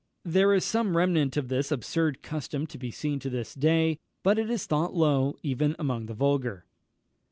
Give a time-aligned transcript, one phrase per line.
[0.25, 4.39] There is some remnant of this absurd custom to be seen to this day; but
[4.39, 6.65] it is thought low even among the vulgar.